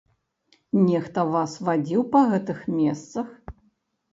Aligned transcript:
Нехта 0.87 1.25
вас 1.35 1.53
вадзіў 1.67 2.01
па 2.15 2.25
гэтых 2.33 2.65
месцах? 2.79 3.27